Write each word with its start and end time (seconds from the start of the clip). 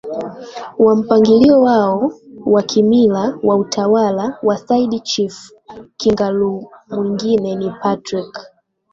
wa 0.77 0.95
mpangilio 0.95 1.61
wao 1.61 2.11
wa 2.45 2.61
kimila 2.63 3.39
wa 3.43 3.55
utawala 3.55 4.39
wa 4.43 4.57
Sayyid 4.57 5.03
Chifu 5.03 5.53
KingaluMwingine 5.97 7.55
ni 7.55 7.71
Patric 7.81 8.29